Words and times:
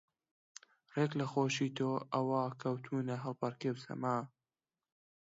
ڕێک 0.93 1.11
لە 1.19 1.25
خۆشی 1.31 1.67
تۆ 1.77 1.89
ئەوا 2.13 2.43
کەوتوونە 2.61 3.15
هەڵپەڕکێ 3.23 3.69
و 3.73 3.81
سەما 3.85 4.17